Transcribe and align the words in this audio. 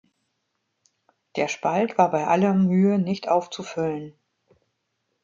Der 1.35 1.47
Spalt 1.47 1.99
war 1.99 2.09
bei 2.09 2.25
aller 2.25 2.55
Mühe 2.55 2.97
nicht 2.97 3.27
aufzufüllen. 3.29 4.15